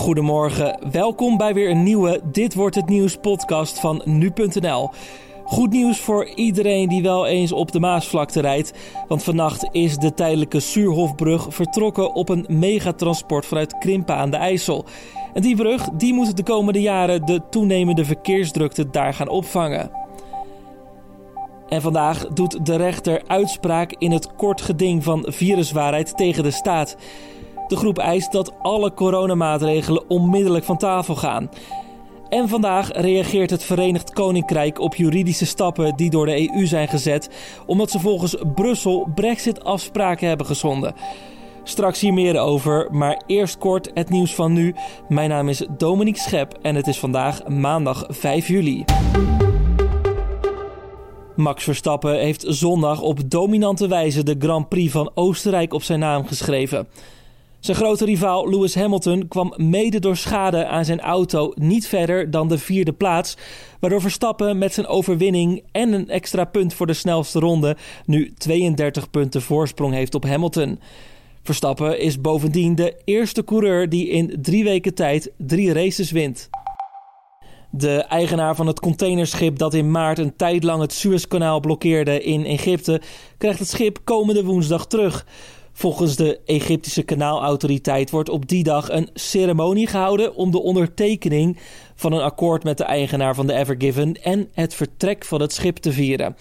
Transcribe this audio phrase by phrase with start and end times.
[0.00, 4.90] Goedemorgen, welkom bij weer een nieuwe Dit wordt het nieuws podcast van nu.nl.
[5.44, 8.72] Goed nieuws voor iedereen die wel eens op de Maasvlakte rijdt,
[9.08, 14.84] want vannacht is de tijdelijke Suurhofbrug vertrokken op een megatransport vanuit Krimpen aan de IJssel.
[15.34, 19.90] En die brug die moet de komende jaren de toenemende verkeersdrukte daar gaan opvangen.
[21.68, 26.96] En vandaag doet de rechter uitspraak in het kort geding van viruswaarheid tegen de staat.
[27.70, 31.50] De groep eist dat alle coronamaatregelen onmiddellijk van tafel gaan.
[32.28, 37.30] En vandaag reageert het Verenigd Koninkrijk op juridische stappen die door de EU zijn gezet,
[37.66, 40.94] omdat ze volgens Brussel Brexit-afspraken hebben geschonden.
[41.62, 44.74] Straks hier meer over, maar eerst kort het nieuws van nu.
[45.08, 48.84] Mijn naam is Dominique Schep en het is vandaag maandag 5 juli.
[51.36, 56.26] Max Verstappen heeft zondag op dominante wijze de Grand Prix van Oostenrijk op zijn naam
[56.26, 56.88] geschreven.
[57.60, 62.48] Zijn grote rivaal Lewis Hamilton kwam mede door schade aan zijn auto niet verder dan
[62.48, 63.36] de vierde plaats,
[63.80, 69.10] waardoor Verstappen met zijn overwinning en een extra punt voor de snelste ronde nu 32
[69.10, 70.80] punten voorsprong heeft op Hamilton.
[71.42, 76.48] Verstappen is bovendien de eerste coureur die in drie weken tijd drie races wint.
[77.70, 82.44] De eigenaar van het containerschip dat in maart een tijd lang het Suezkanaal blokkeerde in
[82.44, 83.00] Egypte,
[83.38, 85.26] krijgt het schip komende woensdag terug.
[85.72, 91.58] Volgens de Egyptische kanaalautoriteit wordt op die dag een ceremonie gehouden om de ondertekening
[91.94, 95.52] van een akkoord met de eigenaar van de Ever Given en het vertrek van het
[95.52, 96.36] schip te vieren.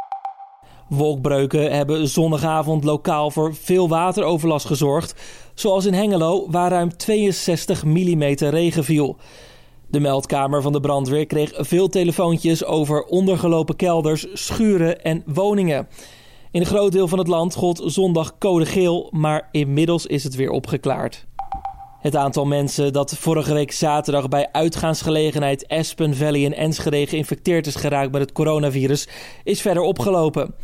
[0.89, 5.15] Wolkbreuken hebben zondagavond lokaal voor veel wateroverlast gezorgd,
[5.53, 9.17] zoals in Hengelo, waar ruim 62 mm regen viel.
[9.87, 15.87] De meldkamer van de brandweer kreeg veel telefoontjes over ondergelopen kelders, schuren en woningen.
[16.51, 20.35] In een groot deel van het land gold zondag code geel, maar inmiddels is het
[20.35, 21.25] weer opgeklaard.
[21.99, 27.75] Het aantal mensen dat vorige week zaterdag bij uitgaansgelegenheid Aspen Valley in Enschede geïnfecteerd is
[27.75, 29.07] geraakt met het coronavirus
[29.43, 30.55] is verder opgelopen.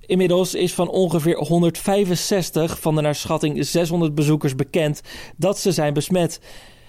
[0.00, 5.00] Inmiddels is van ongeveer 165 van de naar schatting 600 bezoekers bekend
[5.36, 6.40] dat ze zijn besmet.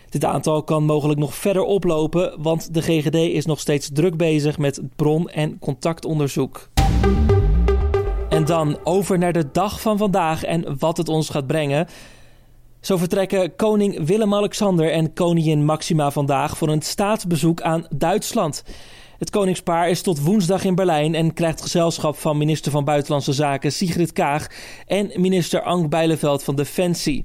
[0.09, 4.57] Dit aantal kan mogelijk nog verder oplopen, want de GGD is nog steeds druk bezig
[4.57, 6.69] met bron- en contactonderzoek.
[8.45, 11.87] Dan over naar de dag van vandaag en wat het ons gaat brengen.
[12.81, 18.63] Zo vertrekken koning Willem-Alexander en koningin Maxima vandaag voor een staatsbezoek aan Duitsland.
[19.17, 23.71] Het koningspaar is tot woensdag in Berlijn en krijgt gezelschap van minister van Buitenlandse Zaken
[23.71, 24.47] Sigrid Kaag
[24.87, 27.23] en minister Ank Bijleveld van Defensie.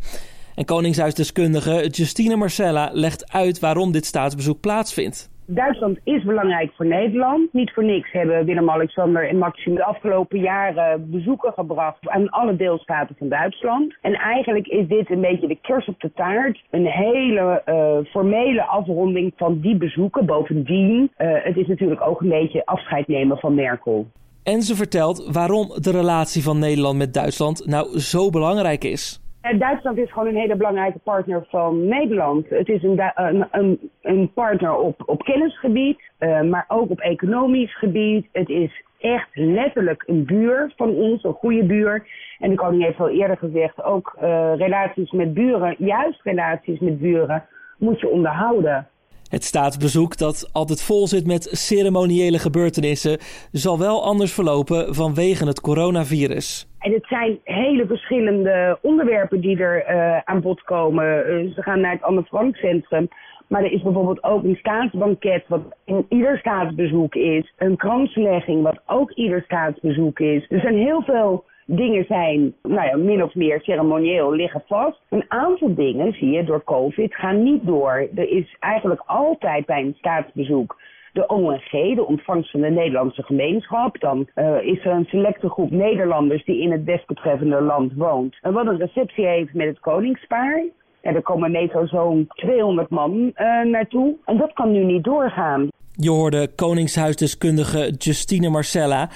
[0.54, 5.28] En koningshuisdeskundige Justine Marcella legt uit waarom dit staatsbezoek plaatsvindt.
[5.54, 7.52] Duitsland is belangrijk voor Nederland.
[7.52, 13.16] Niet voor niks hebben Willem-Alexander en Maxim de afgelopen jaren bezoeken gebracht aan alle deelstaten
[13.18, 13.96] van Duitsland.
[14.00, 16.62] En eigenlijk is dit een beetje de kers op de taart.
[16.70, 20.26] Een hele uh, formele afronding van die bezoeken.
[20.26, 24.06] Bovendien, uh, het is natuurlijk ook een beetje afscheid nemen van Merkel.
[24.42, 29.20] En ze vertelt waarom de relatie van Nederland met Duitsland nou zo belangrijk is.
[29.40, 32.48] Duitsland is gewoon een hele belangrijke partner van Nederland.
[32.48, 33.12] Het is een,
[33.50, 38.26] een, een partner op, op kennisgebied, uh, maar ook op economisch gebied.
[38.32, 42.06] Het is echt letterlijk een buur van ons, een goede buur.
[42.38, 46.98] En de koning heeft al eerder gezegd, ook uh, relaties met buren, juist relaties met
[46.98, 47.44] buren,
[47.78, 48.88] moet je onderhouden.
[49.30, 53.18] Het staatsbezoek, dat altijd vol zit met ceremoniële gebeurtenissen,
[53.52, 56.68] zal wel anders verlopen vanwege het coronavirus.
[56.78, 61.04] En het zijn hele verschillende onderwerpen die er uh, aan bod komen.
[61.04, 63.08] Uh, ze gaan naar het Anne Frank Centrum.
[63.46, 67.52] Maar er is bijvoorbeeld ook een staatsbanket wat in ieder staatsbezoek is.
[67.58, 70.46] Een kranslegging wat ook ieder staatsbezoek is.
[70.48, 71.44] Er zijn heel veel
[71.76, 75.00] dingen zijn, nou ja, min of meer ceremonieel liggen vast.
[75.08, 78.08] Een aantal dingen, zie je, door COVID gaan niet door.
[78.14, 80.76] Er is eigenlijk altijd bij een staatsbezoek
[81.12, 84.00] de ONG, de ontvangst van de Nederlandse gemeenschap.
[84.00, 88.36] Dan uh, is er een selecte groep Nederlanders die in het desbetreffende land woont.
[88.40, 90.64] En wat een receptie heeft met het koningspaar.
[91.00, 94.16] En er komen meestal zo'n 200 man uh, naartoe.
[94.24, 95.68] En dat kan nu niet doorgaan.
[95.94, 99.08] Je hoorde koningshuisdeskundige Justine Marcella.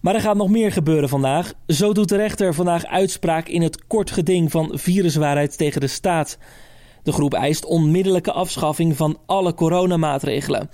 [0.00, 1.52] Maar er gaat nog meer gebeuren vandaag.
[1.66, 6.38] Zo doet de rechter vandaag uitspraak in het kort geding van viruswaarheid tegen de staat.
[7.02, 10.70] De groep eist onmiddellijke afschaffing van alle coronamaatregelen.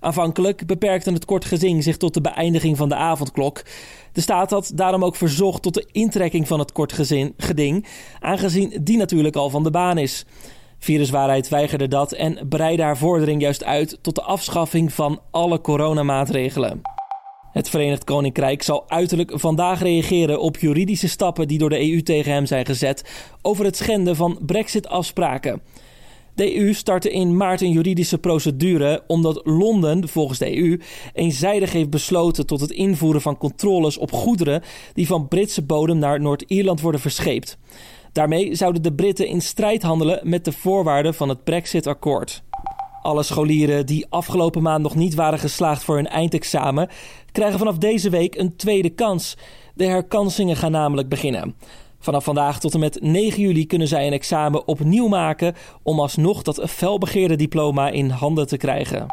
[0.00, 3.62] Aanvankelijk beperkte het kort geding zich tot de beëindiging van de avondklok.
[4.12, 6.92] De staat had daarom ook verzocht tot de intrekking van het kort
[7.36, 7.86] geding,
[8.20, 10.24] aangezien die natuurlijk al van de baan is.
[10.78, 16.95] Viruswaarheid weigerde dat en breidde haar vordering juist uit tot de afschaffing van alle coronamaatregelen.
[17.56, 22.32] Het Verenigd Koninkrijk zal uiterlijk vandaag reageren op juridische stappen die door de EU tegen
[22.32, 25.62] hem zijn gezet over het schenden van Brexit-afspraken.
[26.34, 30.80] De EU startte in maart een juridische procedure omdat Londen, volgens de EU,
[31.12, 34.62] eenzijdig heeft besloten tot het invoeren van controles op goederen
[34.94, 37.58] die van Britse bodem naar Noord-Ierland worden verscheept.
[38.12, 42.42] Daarmee zouden de Britten in strijd handelen met de voorwaarden van het Brexit-akkoord.
[43.06, 46.88] Alle scholieren die afgelopen maand nog niet waren geslaagd voor hun eindexamen,
[47.32, 49.36] krijgen vanaf deze week een tweede kans.
[49.74, 51.54] De herkansingen gaan namelijk beginnen.
[51.98, 56.42] Vanaf vandaag tot en met 9 juli kunnen zij een examen opnieuw maken om alsnog
[56.42, 59.06] dat felbegeerde diploma in handen te krijgen.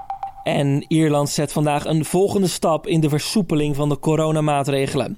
[0.43, 5.17] En Ierland zet vandaag een volgende stap in de versoepeling van de coronamaatregelen.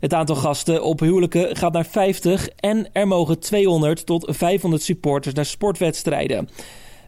[0.00, 5.34] Het aantal gasten op huwelijken gaat naar 50 en er mogen 200 tot 500 supporters
[5.34, 6.48] naar sportwedstrijden.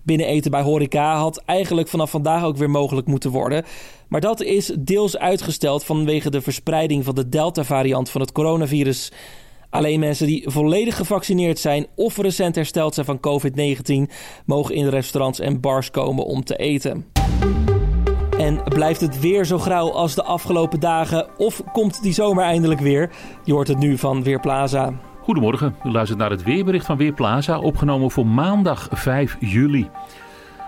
[0.03, 3.65] Binneneten bij horeca had eigenlijk vanaf vandaag ook weer mogelijk moeten worden.
[4.09, 9.13] Maar dat is deels uitgesteld vanwege de verspreiding van de Delta-variant van het coronavirus.
[9.71, 14.13] Alleen mensen die volledig gevaccineerd zijn of recent hersteld zijn van COVID-19
[14.45, 17.07] mogen in restaurants en bars komen om te eten.
[18.39, 21.39] En blijft het weer zo grauw als de afgelopen dagen?
[21.39, 23.11] Of komt die zomer eindelijk weer?
[23.45, 25.12] Je hoort het nu van Weerplaza.
[25.23, 29.91] Goedemorgen, u luistert naar het weerbericht van Weerplaza, opgenomen voor maandag 5 juli.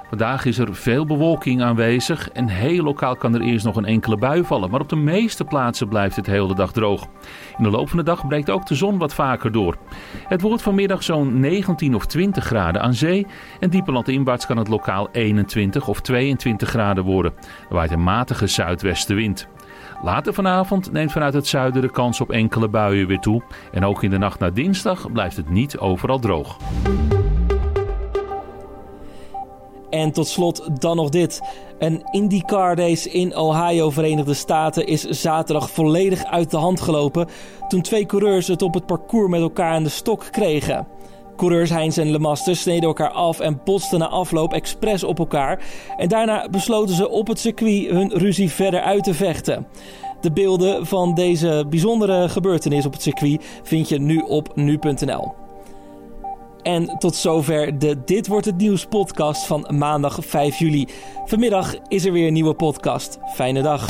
[0.09, 4.17] Vandaag is er veel bewolking aanwezig en heel lokaal kan er eerst nog een enkele
[4.17, 4.71] bui vallen.
[4.71, 7.07] Maar op de meeste plaatsen blijft het heel de dag droog.
[7.59, 9.77] In de loop van de dag breekt ook de zon wat vaker door.
[10.29, 13.27] Het wordt vanmiddag zo'n 19 of 20 graden aan zee.
[13.61, 17.33] En diepe landinwaarts kan het lokaal 21 of 22 graden worden.
[17.69, 19.49] Er waait een matige zuidwestenwind.
[20.03, 23.43] Later vanavond neemt vanuit het zuiden de kans op enkele buien weer toe.
[23.73, 26.57] En ook in de nacht naar dinsdag blijft het niet overal droog.
[29.91, 31.41] En tot slot dan nog dit.
[31.79, 37.29] Een IndyCar race in Ohio, Verenigde Staten, is zaterdag volledig uit de hand gelopen
[37.69, 40.87] toen twee coureurs het op het parcours met elkaar aan de stok kregen.
[41.37, 45.65] Coureurs Heinz en Lemaster sneden elkaar af en botsten na afloop expres op elkaar.
[45.97, 49.67] En daarna besloten ze op het circuit hun ruzie verder uit te vechten.
[50.21, 55.33] De beelden van deze bijzondere gebeurtenis op het circuit vind je nu op nu.nl.
[56.63, 60.89] En tot zover de Dit wordt het nieuws podcast van maandag 5 juli.
[61.25, 63.19] Vanmiddag is er weer een nieuwe podcast.
[63.35, 63.87] Fijne dag.